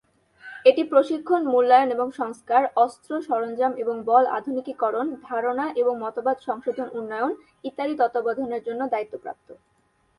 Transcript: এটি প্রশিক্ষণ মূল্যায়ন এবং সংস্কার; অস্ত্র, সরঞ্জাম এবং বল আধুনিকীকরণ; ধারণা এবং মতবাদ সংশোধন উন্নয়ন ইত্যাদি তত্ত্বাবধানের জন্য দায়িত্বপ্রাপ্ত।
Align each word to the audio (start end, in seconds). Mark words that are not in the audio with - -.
এটি 0.65 0.81
প্রশিক্ষণ 0.83 1.41
মূল্যায়ন 1.45 1.89
এবং 1.91 2.07
সংস্কার; 2.11 2.63
অস্ত্র, 2.75 3.11
সরঞ্জাম 3.21 3.73
এবং 3.75 3.95
বল 4.05 4.23
আধুনিকীকরণ; 4.37 5.07
ধারণা 5.27 5.65
এবং 5.75 5.93
মতবাদ 6.03 6.37
সংশোধন 6.47 6.87
উন্নয়ন 6.99 7.31
ইত্যাদি 7.63 7.93
তত্ত্বাবধানের 7.97 8.61
জন্য 8.63 8.81
দায়িত্বপ্রাপ্ত। 8.87 9.47